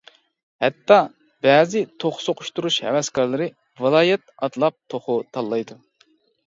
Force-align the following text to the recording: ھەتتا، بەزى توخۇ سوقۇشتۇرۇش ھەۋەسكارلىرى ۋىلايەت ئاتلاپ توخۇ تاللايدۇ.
ھەتتا، 0.63 0.95
بەزى 1.47 1.83
توخۇ 2.05 2.25
سوقۇشتۇرۇش 2.29 2.79
ھەۋەسكارلىرى 2.87 3.51
ۋىلايەت 3.85 4.27
ئاتلاپ 4.39 4.83
توخۇ 4.95 5.21
تاللايدۇ. 5.37 5.81